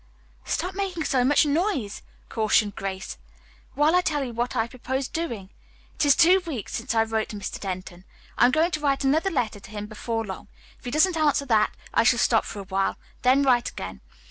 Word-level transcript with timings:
"Stop 0.45 0.73
making 0.73 1.03
so 1.03 1.23
much 1.23 1.45
noise," 1.45 2.01
cautioned 2.27 2.75
Grace, 2.75 3.19
"while 3.75 3.93
I 3.95 4.01
tell 4.01 4.23
you 4.23 4.33
what 4.33 4.55
I 4.55 4.65
propose 4.67 5.07
doing. 5.07 5.51
It 5.93 6.05
is 6.07 6.15
two 6.15 6.39
weeks 6.47 6.73
since 6.75 6.95
I 6.95 7.03
wrote 7.03 7.29
to 7.29 7.35
Mr. 7.35 7.59
Denton. 7.59 8.03
I 8.35 8.45
am 8.45 8.51
going 8.51 8.71
to 8.71 8.79
write 8.79 9.03
another 9.03 9.29
letter 9.29 9.59
to 9.59 9.69
him 9.69 9.85
before 9.85 10.25
long. 10.25 10.47
If 10.79 10.85
he 10.85 10.89
doesn't 10.89 11.17
answer 11.17 11.45
that, 11.45 11.77
I 11.93 12.01
shall 12.03 12.17
stop 12.17 12.45
for 12.45 12.57
a 12.57 12.63
while, 12.63 12.97
then 13.21 13.43
write 13.43 13.69
again. 13.69 14.01